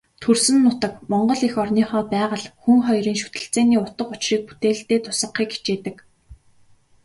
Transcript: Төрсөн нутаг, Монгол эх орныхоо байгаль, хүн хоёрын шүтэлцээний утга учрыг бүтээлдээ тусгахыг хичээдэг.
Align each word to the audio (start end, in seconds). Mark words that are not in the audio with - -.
Төрсөн 0.21 0.55
нутаг, 0.65 0.93
Монгол 1.11 1.41
эх 1.47 1.55
орныхоо 1.63 2.03
байгаль, 2.15 2.47
хүн 2.61 2.79
хоёрын 2.87 3.17
шүтэлцээний 3.19 3.81
утга 3.83 4.03
учрыг 4.13 4.41
бүтээлдээ 4.47 4.99
тусгахыг 5.05 5.49
хичээдэг. 5.53 5.97